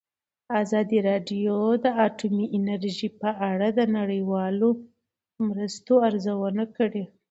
ازادي 0.61 0.99
راډیو 1.09 1.55
د 1.83 1.85
اټومي 2.07 2.45
انرژي 2.57 3.09
په 3.21 3.29
اړه 3.49 3.67
د 3.77 3.79
نړیوالو 3.97 4.69
مرستو 5.47 5.93
ارزونه 6.07 6.63
کړې. 6.77 7.03